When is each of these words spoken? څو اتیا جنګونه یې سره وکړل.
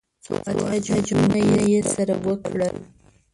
څو 0.23 0.33
اتیا 0.73 0.77
جنګونه 1.07 1.59
یې 1.71 1.79
سره 1.93 2.13
وکړل. 2.25 2.75